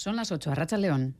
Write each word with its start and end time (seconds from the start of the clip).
Son 0.00 0.16
las 0.16 0.32
8, 0.32 0.54
Racha 0.54 0.78
León. 0.78 1.14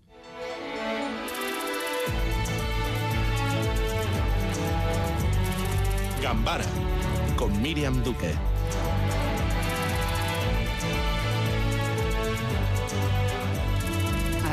Gambara 6.23 6.65
con 7.37 7.61
Miriam 7.61 8.03
Duque. 8.03 8.33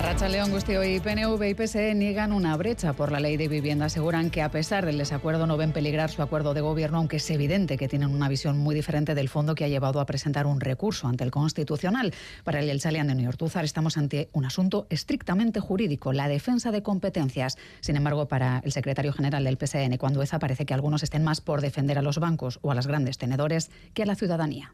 Racha 0.07 0.29
León, 0.29 0.51
Gustio 0.51 0.85
y 0.85 1.01
PNV 1.01 1.49
y 1.49 1.53
PSE 1.53 1.93
niegan 1.93 2.31
una 2.31 2.55
brecha 2.55 2.93
por 2.93 3.11
la 3.11 3.19
ley 3.19 3.35
de 3.35 3.49
vivienda. 3.49 3.87
Aseguran 3.87 4.29
que 4.29 4.41
a 4.41 4.49
pesar 4.49 4.85
del 4.85 4.97
desacuerdo 4.97 5.47
no 5.47 5.57
ven 5.57 5.73
peligrar 5.73 6.09
su 6.09 6.21
acuerdo 6.21 6.53
de 6.53 6.61
gobierno, 6.61 6.99
aunque 6.99 7.17
es 7.17 7.29
evidente 7.29 7.75
que 7.75 7.89
tienen 7.89 8.15
una 8.15 8.29
visión 8.29 8.57
muy 8.57 8.73
diferente 8.73 9.15
del 9.15 9.27
fondo 9.27 9.53
que 9.53 9.65
ha 9.65 9.67
llevado 9.67 9.99
a 9.99 10.05
presentar 10.05 10.47
un 10.47 10.61
recurso 10.61 11.09
ante 11.09 11.25
el 11.25 11.31
Constitucional. 11.31 12.13
Para 12.45 12.61
el 12.61 12.79
Salian 12.79 13.07
de 13.07 13.21
York 13.21 13.37
estamos 13.61 13.97
ante 13.97 14.29
un 14.31 14.45
asunto 14.45 14.87
estrictamente 14.89 15.59
jurídico, 15.59 16.13
la 16.13 16.29
defensa 16.29 16.71
de 16.71 16.81
competencias. 16.81 17.57
Sin 17.81 17.97
embargo, 17.97 18.29
para 18.29 18.61
el 18.63 18.71
secretario 18.71 19.11
general 19.11 19.43
del 19.43 19.57
PSN, 19.57 19.97
cuando 19.97 20.21
esa 20.21 20.39
parece 20.39 20.65
que 20.65 20.73
algunos 20.73 21.03
estén 21.03 21.25
más 21.25 21.41
por 21.41 21.59
defender 21.59 21.97
a 21.97 22.01
los 22.01 22.19
bancos 22.19 22.59
o 22.61 22.71
a 22.71 22.75
los 22.75 22.87
grandes 22.87 23.17
tenedores 23.17 23.71
que 23.93 24.03
a 24.03 24.05
la 24.05 24.15
ciudadanía. 24.15 24.73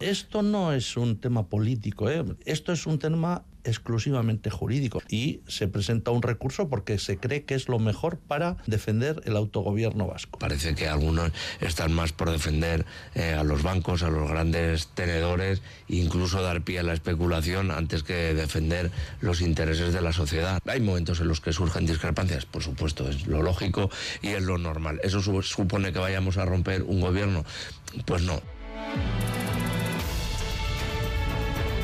Esto 0.00 0.42
no 0.42 0.72
es 0.72 0.96
un 0.96 1.20
tema 1.20 1.46
político, 1.46 2.10
¿eh? 2.10 2.24
esto 2.44 2.72
es 2.72 2.86
un 2.86 2.98
tema 2.98 3.44
exclusivamente 3.64 4.50
jurídico 4.50 5.02
y 5.08 5.40
se 5.46 5.68
presenta 5.68 6.10
un 6.10 6.22
recurso 6.22 6.68
porque 6.68 6.98
se 6.98 7.18
cree 7.18 7.44
que 7.44 7.54
es 7.54 7.68
lo 7.68 7.78
mejor 7.78 8.18
para 8.18 8.56
defender 8.66 9.22
el 9.24 9.36
autogobierno 9.36 10.06
vasco. 10.06 10.38
Parece 10.38 10.74
que 10.74 10.88
algunos 10.88 11.32
están 11.60 11.92
más 11.92 12.12
por 12.12 12.30
defender 12.30 12.84
eh, 13.14 13.34
a 13.34 13.44
los 13.44 13.62
bancos, 13.62 14.02
a 14.02 14.10
los 14.10 14.28
grandes 14.28 14.88
tenedores, 14.88 15.62
incluso 15.88 16.42
dar 16.42 16.62
pie 16.62 16.80
a 16.80 16.82
la 16.82 16.94
especulación 16.94 17.70
antes 17.70 18.02
que 18.02 18.34
defender 18.34 18.90
los 19.20 19.40
intereses 19.40 19.92
de 19.92 20.00
la 20.00 20.12
sociedad. 20.12 20.60
Hay 20.66 20.80
momentos 20.80 21.20
en 21.20 21.28
los 21.28 21.40
que 21.40 21.52
surgen 21.52 21.86
discrepancias, 21.86 22.46
por 22.46 22.62
supuesto, 22.62 23.08
es 23.08 23.26
lo 23.26 23.42
lógico 23.42 23.90
y 24.20 24.28
es 24.28 24.42
lo 24.42 24.58
normal. 24.58 25.00
¿Eso 25.02 25.20
supone 25.42 25.92
que 25.92 25.98
vayamos 25.98 26.36
a 26.38 26.44
romper 26.44 26.82
un 26.82 27.00
gobierno? 27.00 27.44
Pues 28.06 28.22
no. 28.22 28.42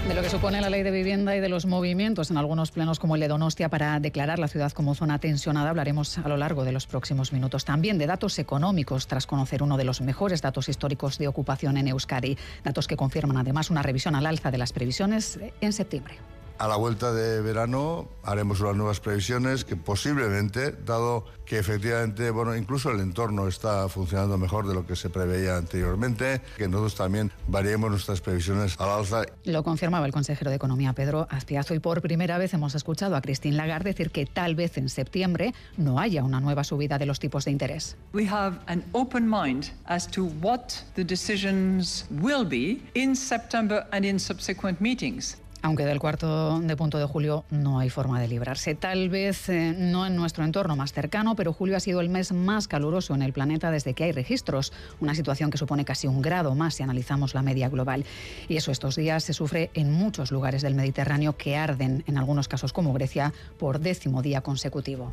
De 0.09 0.14
lo 0.14 0.23
que 0.23 0.31
supone 0.31 0.59
la 0.62 0.70
ley 0.70 0.83
de 0.83 0.91
vivienda 0.91 1.37
y 1.37 1.41
de 1.41 1.51
los 1.51 1.67
movimientos 1.67 2.31
en 2.31 2.39
algunos 2.39 2.70
plenos 2.70 2.98
como 2.98 3.14
el 3.14 3.20
de 3.20 3.28
Donostia 3.28 3.69
para 3.69 4.01
declarar 4.01 4.39
la 4.39 4.48
ciudad 4.48 4.73
como 4.73 4.95
zona 4.95 5.19
tensionada 5.19 5.69
hablaremos 5.69 6.17
a 6.17 6.27
lo 6.28 6.39
largo 6.39 6.65
de 6.65 6.73
los 6.73 6.87
próximos 6.87 7.31
minutos. 7.34 7.67
También 7.67 7.98
de 7.98 8.06
datos 8.06 8.39
económicos 8.39 9.06
tras 9.06 9.27
conocer 9.27 9.62
uno 9.62 9.77
de 9.77 9.84
los 9.84 10.00
mejores 10.00 10.41
datos 10.41 10.70
históricos 10.70 11.19
de 11.19 11.28
ocupación 11.28 11.77
en 11.77 11.89
Euskadi. 11.89 12.39
Datos 12.65 12.89
que 12.89 12.97
confirman 12.97 13.37
además 13.37 13.69
una 13.69 13.83
revisión 13.83 14.15
al 14.15 14.25
alza 14.25 14.50
de 14.50 14.56
las 14.56 14.73
previsiones 14.73 15.39
en 15.61 15.75
septiembre. 15.75 16.15
A 16.59 16.67
la 16.67 16.75
vuelta 16.75 17.12
de 17.12 17.41
verano 17.41 18.09
haremos 18.25 18.61
unas 18.61 18.75
nuevas 18.75 18.98
previsiones 18.98 19.64
que 19.64 19.77
posiblemente, 19.77 20.73
dado 20.73 21.25
que 21.47 21.56
efectivamente, 21.56 22.31
bueno, 22.31 22.56
incluso 22.56 22.91
el 22.91 22.98
entorno 22.98 23.47
está 23.47 23.89
funcionando 23.89 24.37
mejor 24.39 24.67
de 24.67 24.75
lo 24.75 24.84
que 24.84 24.97
se 24.97 25.09
preveía 25.09 25.56
anteriormente, 25.56 26.41
que 26.56 26.67
nosotros 26.67 26.97
también 26.97 27.31
variemos 27.47 27.91
nuestras 27.91 28.20
previsiones 28.20 28.75
al 28.81 28.91
alza. 28.91 29.23
Lo 29.45 29.62
confirmaba 29.62 30.05
el 30.05 30.12
consejero 30.12 30.50
de 30.50 30.56
Economía 30.56 30.95
Pedro 30.95 31.28
Azpiazo 31.31 31.75
y 31.75 31.78
por 31.78 32.03
primera 32.03 32.39
vez 32.39 32.53
hemos 32.55 32.75
escuchado 32.75 33.15
a 33.15 33.20
Christine 33.20 33.56
Lagarde 33.56 33.91
decir 33.91 34.11
que 34.11 34.27
tal 34.27 34.56
vez 34.56 34.77
en 34.78 34.89
septiembre 34.89 35.55
no 35.77 36.00
haya 36.00 36.25
una 36.25 36.41
nueva 36.41 36.65
subida 36.65 36.98
de 36.98 37.06
los 37.06 37.20
tipos 37.20 37.45
de 37.45 37.53
interés. 37.53 37.97
We 38.12 38.28
have 38.28 38.59
an 38.67 38.83
open 38.93 39.28
mind 39.28 39.67
as 39.84 40.11
to 40.11 40.25
what 40.43 40.72
the 40.97 41.05
decisions 41.05 42.05
will 42.20 42.45
be 42.45 42.83
in 42.95 43.15
September 43.15 43.87
and 43.93 44.05
in 44.05 44.19
subsequent 44.19 44.81
meetings 44.81 45.39
aunque 45.62 45.84
del 45.84 45.98
cuarto 45.98 46.61
de 46.61 46.77
punto 46.77 46.98
de 46.98 47.05
julio 47.05 47.45
no 47.51 47.78
hay 47.78 47.91
forma 47.91 48.20
de 48.20 48.28
librarse. 48.28 48.75
Tal 48.75 49.09
vez 49.09 49.48
eh, 49.48 49.75
no 49.77 50.06
en 50.06 50.17
nuestro 50.17 50.45
entorno 50.45 50.77
más 50.77 50.92
cercano, 50.92 51.34
pero 51.37 51.53
julio 51.53 51.77
ha 51.77 51.81
sido 51.81 52.00
el 52.00 52.09
mes 52.09 52.33
más 52.33 52.69
caluroso 52.69 53.15
en 53.15 53.23
el 53.23 53.33
planeta 53.33 53.70
desde 53.70 53.95
que 53.95 54.05
hay 54.05 54.12
registros, 54.12 54.73
una 55.00 55.15
situación 55.15 55.50
que 55.50 55.59
supone 55.59 55.84
casi 55.84 56.06
un 56.06 56.22
grado 56.22 56.55
más 56.55 56.75
si 56.75 56.83
analizamos 56.83 57.34
la 57.34 57.43
media 57.43 57.69
global. 57.69 58.05
Y 58.49 58.56
eso 58.56 58.72
estos 58.72 58.97
días 58.97 59.25
se 59.25 59.33
sufre 59.33 59.71
en 59.75 59.93
muchos 59.93 60.31
lugares 60.31 60.62
del 60.62 60.75
Mediterráneo 60.75 61.37
que 61.37 61.56
arden, 61.56 62.04
en 62.06 62.19
algunos 62.19 62.49
casos 62.49 62.72
como 62.72 62.93
Grecia, 62.93 63.33
por 63.59 63.81
décimo 63.81 64.22
día 64.22 64.41
consecutivo. 64.41 65.12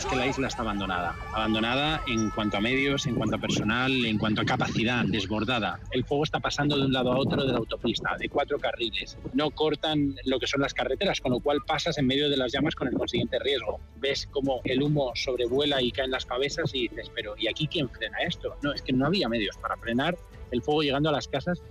Es 0.00 0.06
que 0.06 0.16
la 0.16 0.26
isla 0.26 0.48
está 0.48 0.62
abandonada. 0.62 1.14
Abandonada 1.34 2.02
en 2.06 2.30
cuanto 2.30 2.56
a 2.56 2.60
medios, 2.62 3.06
en 3.06 3.16
cuanto 3.16 3.36
a 3.36 3.38
personal, 3.38 3.92
en 4.06 4.16
cuanto 4.16 4.40
a 4.40 4.46
capacidad, 4.46 5.04
desbordada. 5.04 5.78
El 5.90 6.06
fuego 6.06 6.24
está 6.24 6.40
pasando 6.40 6.78
de 6.78 6.86
un 6.86 6.92
lado 6.94 7.12
a 7.12 7.18
otro 7.18 7.44
de 7.44 7.52
la 7.52 7.58
autopista, 7.58 8.16
de 8.18 8.30
cuatro 8.30 8.58
carriles. 8.58 9.18
No 9.34 9.50
cortan 9.50 10.16
lo 10.24 10.40
que 10.40 10.46
son 10.46 10.62
las 10.62 10.72
carreteras, 10.72 11.20
con 11.20 11.32
lo 11.32 11.40
cual 11.40 11.58
pasas 11.66 11.98
en 11.98 12.06
medio 12.06 12.30
de 12.30 12.38
las 12.38 12.50
llamas 12.50 12.74
con 12.74 12.88
el 12.88 12.94
consiguiente 12.94 13.38
riesgo. 13.40 13.78
Ves 13.96 14.26
como 14.26 14.62
el 14.64 14.82
humo 14.82 15.12
sobrevuela 15.14 15.82
y 15.82 15.92
cae 15.92 16.06
en 16.06 16.12
las 16.12 16.24
cabezas 16.24 16.74
y 16.74 16.88
dices, 16.88 17.10
pero 17.14 17.34
¿y 17.36 17.48
aquí 17.48 17.66
quién 17.66 17.90
frena 17.90 18.16
esto? 18.26 18.56
No, 18.62 18.72
es 18.72 18.80
que 18.80 18.94
no 18.94 19.04
había 19.04 19.28
medios 19.28 19.58
para 19.58 19.76
frenar 19.76 20.16
el 20.50 20.62
fuego 20.62 20.82
llegando 20.82 21.10
a 21.10 21.12
las 21.12 21.28
casas 21.28 21.62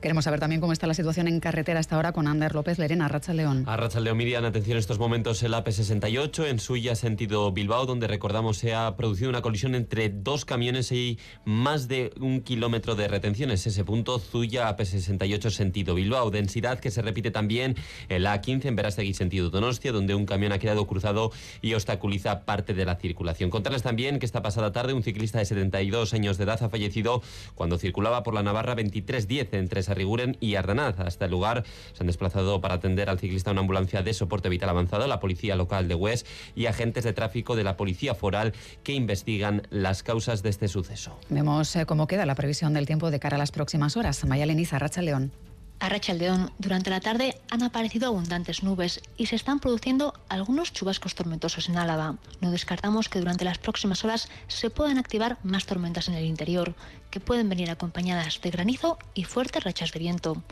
Queremos 0.00 0.24
saber 0.24 0.40
también 0.40 0.60
cómo 0.60 0.72
está 0.72 0.86
la 0.86 0.94
situación 0.94 1.28
en 1.28 1.40
carretera 1.40 1.80
hasta 1.80 1.96
ahora 1.96 2.12
con 2.12 2.26
Ander 2.26 2.54
López 2.54 2.78
Lerena, 2.78 3.08
Racha 3.08 3.32
León. 3.32 3.64
A 3.66 3.76
Racha 3.76 4.00
León, 4.00 4.16
Miriam, 4.16 4.44
atención 4.44 4.78
estos 4.78 4.98
momentos 4.98 5.42
el 5.42 5.54
AP68 5.54 6.46
en 6.46 6.58
Suya, 6.58 6.94
sentido 6.94 7.52
Bilbao, 7.52 7.86
donde 7.86 8.06
recordamos 8.06 8.58
se 8.58 8.74
ha 8.74 8.96
producido 8.96 9.30
una 9.30 9.42
colisión 9.42 9.74
entre 9.74 10.08
dos 10.10 10.44
camiones 10.44 10.92
y 10.92 11.18
más 11.44 11.88
de 11.88 12.12
un 12.20 12.42
kilómetro 12.42 12.94
de 12.94 13.08
retenciones. 13.08 13.66
Ese 13.66 13.84
punto, 13.84 14.18
Zuya, 14.18 14.74
AP68, 14.76 15.50
sentido 15.50 15.94
Bilbao. 15.94 16.30
Densidad 16.30 16.78
que 16.78 16.90
se 16.90 17.02
repite 17.02 17.30
también 17.30 17.76
en 18.08 18.22
la 18.22 18.40
A15 18.40 18.66
en 18.66 18.76
Verástegui, 18.76 19.14
sentido 19.14 19.50
Donostia, 19.50 19.92
donde 19.92 20.14
un 20.14 20.26
camión 20.26 20.52
ha 20.52 20.58
quedado 20.58 20.86
cruzado 20.86 21.32
y 21.62 21.74
obstaculiza 21.74 22.44
parte 22.44 22.74
de 22.74 22.84
la 22.84 22.96
circulación. 22.96 23.50
Contarles 23.50 23.82
también 23.82 24.18
que 24.18 24.26
esta 24.26 24.42
pasada 24.42 24.72
tarde 24.72 24.92
un 24.92 25.02
ciclista 25.02 25.38
de 25.38 25.44
72 25.44 26.14
años 26.14 26.38
de 26.38 26.44
edad 26.44 26.62
ha 26.62 26.68
fallecido 26.68 27.22
cuando 27.54 27.78
circulaba 27.78 28.22
por 28.22 28.34
la 28.34 28.42
Navarra 28.42 28.74
2310 28.74 29.54
entre 29.54 29.82
Riguren 29.94 30.36
y 30.40 30.56
Ardanaz. 30.56 30.98
Hasta 31.00 31.24
el 31.24 31.30
lugar 31.30 31.64
se 31.92 32.02
han 32.02 32.06
desplazado 32.06 32.60
para 32.60 32.74
atender 32.74 33.10
al 33.10 33.18
ciclista 33.18 33.50
una 33.50 33.60
ambulancia 33.60 34.02
de 34.02 34.14
soporte 34.14 34.48
vital 34.48 34.68
avanzado, 34.68 35.06
la 35.06 35.20
policía 35.20 35.56
local 35.56 35.88
de 35.88 35.94
Hues 35.94 36.26
y 36.54 36.66
agentes 36.66 37.04
de 37.04 37.12
tráfico 37.12 37.56
de 37.56 37.64
la 37.64 37.76
policía 37.76 38.14
foral 38.14 38.52
que 38.82 38.92
investigan 38.92 39.62
las 39.70 40.02
causas 40.02 40.42
de 40.42 40.50
este 40.50 40.68
suceso. 40.68 41.18
Vemos 41.28 41.74
eh, 41.76 41.86
cómo 41.86 42.06
queda 42.06 42.26
la 42.26 42.34
previsión 42.34 42.74
del 42.74 42.86
tiempo 42.86 43.10
de 43.10 43.20
cara 43.20 43.36
a 43.36 43.38
las 43.38 43.52
próximas 43.52 43.96
horas. 43.96 44.24
Maya 44.24 44.46
Leniza, 44.46 44.78
Racha 44.78 45.02
León. 45.02 45.32
A 45.80 45.88
Rachaldeón, 45.88 46.50
durante 46.58 46.88
la 46.88 47.00
tarde 47.00 47.38
han 47.50 47.62
aparecido 47.62 48.06
abundantes 48.06 48.62
nubes 48.62 49.02
y 49.18 49.26
se 49.26 49.36
están 49.36 49.60
produciendo 49.60 50.14
algunos 50.28 50.72
chubascos 50.72 51.14
tormentosos 51.14 51.68
en 51.68 51.76
Álava. 51.76 52.16
No 52.40 52.50
descartamos 52.50 53.08
que 53.08 53.18
durante 53.18 53.44
las 53.44 53.58
próximas 53.58 54.04
horas 54.04 54.28
se 54.48 54.70
puedan 54.70 54.98
activar 54.98 55.36
más 55.42 55.66
tormentas 55.66 56.08
en 56.08 56.14
el 56.14 56.24
interior, 56.24 56.74
que 57.10 57.20
pueden 57.20 57.48
venir 57.48 57.70
acompañadas 57.70 58.40
de 58.40 58.50
granizo 58.50 58.98
y 59.14 59.24
fuertes 59.24 59.62
rachas 59.62 59.92
de 59.92 59.98
viento, 59.98 60.42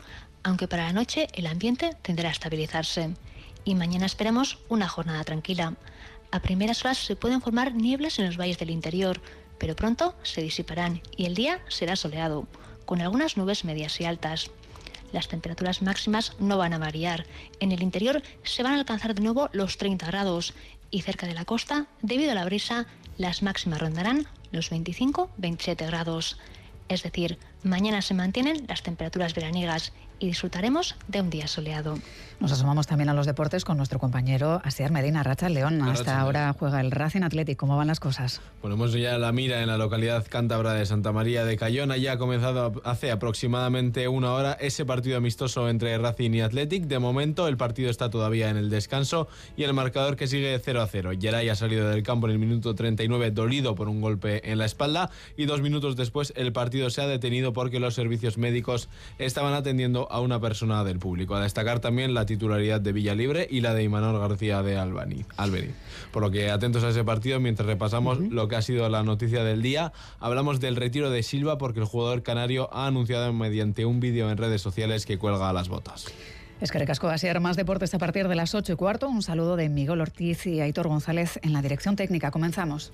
aunque 0.43 0.67
para 0.67 0.83
la 0.83 0.93
noche 0.93 1.27
el 1.33 1.47
ambiente 1.47 1.95
tendrá 2.01 2.29
a 2.29 2.33
estabilizarse. 2.33 3.15
Y 3.65 3.75
mañana 3.75 4.05
esperamos 4.05 4.59
una 4.69 4.89
jornada 4.89 5.23
tranquila. 5.23 5.73
A 6.31 6.41
primeras 6.41 6.83
horas 6.83 6.97
se 6.97 7.15
pueden 7.15 7.41
formar 7.41 7.73
nieblas 7.73 8.19
en 8.19 8.25
los 8.25 8.37
valles 8.37 8.59
del 8.59 8.69
interior, 8.69 9.21
pero 9.57 9.75
pronto 9.75 10.15
se 10.23 10.41
disiparán 10.41 11.01
y 11.15 11.25
el 11.25 11.33
día 11.33 11.61
será 11.69 11.95
soleado, 11.95 12.45
con 12.85 13.01
algunas 13.01 13.37
nubes 13.37 13.63
medias 13.63 13.99
y 14.01 14.05
altas 14.05 14.51
las 15.13 15.29
temperaturas 15.29 15.81
máximas 15.81 16.35
no 16.39 16.57
van 16.57 16.73
a 16.73 16.77
variar. 16.77 17.25
En 17.61 17.71
el 17.71 17.81
interior 17.81 18.21
se 18.43 18.63
van 18.63 18.73
a 18.73 18.79
alcanzar 18.79 19.15
de 19.15 19.21
nuevo 19.21 19.49
los 19.53 19.77
30 19.77 20.05
grados 20.07 20.53
y 20.91 21.01
cerca 21.01 21.25
de 21.25 21.33
la 21.33 21.45
costa, 21.45 21.87
debido 22.01 22.33
a 22.33 22.35
la 22.35 22.45
brisa, 22.45 22.87
las 23.17 23.41
máximas 23.41 23.79
rondarán 23.79 24.27
los 24.51 24.71
25-27 24.71 25.87
grados. 25.87 26.37
Es 26.89 27.03
decir, 27.03 27.37
mañana 27.63 28.01
se 28.01 28.13
mantienen 28.13 28.65
las 28.67 28.83
temperaturas 28.83 29.33
veraniegas 29.33 29.93
y 30.19 30.27
disfrutaremos 30.27 30.95
de 31.07 31.21
un 31.21 31.29
día 31.29 31.47
soleado. 31.47 31.97
Nos 32.39 32.51
asomamos 32.51 32.87
también 32.87 33.09
a 33.09 33.13
los 33.13 33.25
deportes 33.25 33.65
con 33.65 33.77
nuestro 33.77 33.99
compañero 33.99 34.61
Asier 34.63 34.91
Medina, 34.91 35.23
Racha 35.23 35.49
León. 35.49 35.81
Hasta 35.81 36.19
ahora 36.19 36.53
juega 36.57 36.81
el 36.81 36.91
Racing 36.91 37.21
Athletic. 37.21 37.57
¿Cómo 37.57 37.77
van 37.77 37.87
las 37.87 37.99
cosas? 37.99 38.41
Ponemos 38.61 38.93
ya 38.93 39.17
la 39.17 39.31
mira 39.31 39.61
en 39.61 39.67
la 39.67 39.77
localidad 39.77 40.25
cántabra 40.29 40.73
de 40.73 40.85
Santa 40.85 41.11
María 41.11 41.45
de 41.45 41.57
Cayona. 41.57 41.97
Ya 41.97 42.13
ha 42.13 42.17
comenzado 42.17 42.81
hace 42.83 43.11
aproximadamente 43.11 44.07
una 44.07 44.33
hora 44.33 44.53
ese 44.53 44.85
partido 44.85 45.17
amistoso 45.17 45.69
entre 45.69 45.97
Racing 45.97 46.31
y 46.31 46.41
Athletic. 46.41 46.83
De 46.85 46.99
momento 46.99 47.47
el 47.47 47.57
partido 47.57 47.89
está 47.89 48.09
todavía 48.09 48.49
en 48.49 48.57
el 48.57 48.69
descanso 48.69 49.27
y 49.55 49.63
el 49.63 49.73
marcador 49.73 50.15
que 50.15 50.27
sigue 50.27 50.59
0 50.63 50.81
a 50.81 50.87
0. 50.87 51.11
Geray 51.19 51.49
ha 51.49 51.55
salido 51.55 51.89
del 51.89 52.03
campo 52.03 52.27
en 52.27 52.33
el 52.33 52.39
minuto 52.39 52.75
39 52.75 53.31
dolido 53.31 53.75
por 53.75 53.87
un 53.87 54.01
golpe 54.01 54.51
en 54.51 54.57
la 54.57 54.65
espalda 54.65 55.11
y 55.37 55.45
dos 55.45 55.61
minutos 55.61 55.95
después 55.95 56.33
el 56.35 56.51
partido 56.51 56.72
se 56.89 57.01
ha 57.01 57.07
detenido 57.07 57.53
porque 57.53 57.79
los 57.79 57.93
servicios 57.93 58.37
médicos 58.37 58.89
estaban 59.17 59.53
atendiendo 59.53 60.11
a 60.11 60.19
una 60.19 60.39
persona 60.39 60.83
del 60.83 60.99
público. 60.99 61.35
A 61.35 61.41
destacar 61.41 61.79
también 61.79 62.13
la 62.13 62.25
titularidad 62.25 62.81
de 62.81 62.91
Villalibre 62.91 63.47
y 63.49 63.61
la 63.61 63.73
de 63.73 63.83
Imanol 63.83 64.19
García 64.19 64.63
de 64.63 64.77
Albany. 64.77 65.25
Albany. 65.37 65.71
Por 66.11 66.23
lo 66.23 66.31
que 66.31 66.49
atentos 66.49 66.83
a 66.83 66.89
ese 66.89 67.03
partido 67.03 67.39
mientras 67.39 67.67
repasamos 67.67 68.19
lo 68.19 68.47
que 68.47 68.55
ha 68.55 68.61
sido 68.61 68.87
la 68.89 69.03
noticia 69.03 69.43
del 69.43 69.61
día. 69.61 69.93
Hablamos 70.19 70.59
del 70.59 70.75
retiro 70.75 71.09
de 71.09 71.23
Silva 71.23 71.57
porque 71.57 71.79
el 71.79 71.85
jugador 71.85 72.23
canario 72.23 72.69
ha 72.73 72.87
anunciado 72.87 73.31
mediante 73.33 73.85
un 73.85 73.99
vídeo 73.99 74.29
en 74.29 74.37
redes 74.37 74.61
sociales 74.61 75.05
que 75.05 75.17
cuelga 75.17 75.53
las 75.53 75.69
botas. 75.69 76.05
Es 76.61 76.71
que 76.71 76.79
recasco 76.79 77.07
va 77.07 77.13
a 77.13 77.17
ser 77.17 77.41
más 77.41 77.57
deportes 77.57 77.93
a 77.93 77.97
partir 77.97 78.27
de 78.27 78.35
las 78.35 78.55
8 78.55 78.73
y 78.73 78.75
cuarto. 78.77 79.09
Un 79.09 79.21
saludo 79.21 79.57
de 79.57 79.67
Miguel 79.67 79.99
Ortiz 79.99 80.45
y 80.45 80.61
Aitor 80.61 80.87
González 80.87 81.37
en 81.43 81.51
la 81.51 81.61
dirección 81.61 81.95
técnica. 81.97 82.31
Comenzamos. 82.31 82.93